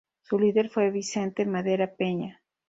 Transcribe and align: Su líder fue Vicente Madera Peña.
Su 0.23 0.39
líder 0.39 0.69
fue 0.71 0.89
Vicente 0.89 1.45
Madera 1.45 1.93
Peña. 1.95 2.41